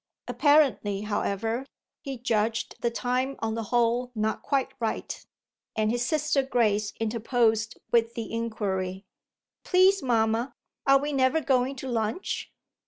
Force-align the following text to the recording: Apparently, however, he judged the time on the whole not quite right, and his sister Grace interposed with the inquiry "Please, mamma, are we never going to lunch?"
Apparently, 0.27 1.01
however, 1.01 1.67
he 2.01 2.17
judged 2.17 2.73
the 2.81 2.89
time 2.89 3.35
on 3.37 3.53
the 3.53 3.65
whole 3.65 4.11
not 4.15 4.41
quite 4.41 4.73
right, 4.79 5.23
and 5.75 5.91
his 5.91 6.03
sister 6.03 6.41
Grace 6.41 6.91
interposed 6.99 7.77
with 7.91 8.15
the 8.15 8.33
inquiry 8.33 9.05
"Please, 9.63 10.01
mamma, 10.01 10.55
are 10.87 10.97
we 10.99 11.13
never 11.13 11.39
going 11.39 11.75
to 11.75 11.87
lunch?" 11.87 12.51